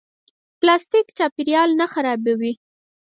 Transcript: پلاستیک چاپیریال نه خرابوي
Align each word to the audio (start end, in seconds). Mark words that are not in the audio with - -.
پلاستیک 0.59 1.07
چاپیریال 1.17 1.69
نه 1.79 1.85
خرابوي 1.93 2.53